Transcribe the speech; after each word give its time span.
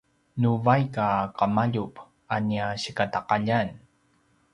nu 0.41 0.51
vaik 0.65 0.93
a 1.07 1.09
qemaljup 1.37 1.93
a 2.33 2.35
nia 2.47 2.67
sikataqaljan 2.81 3.67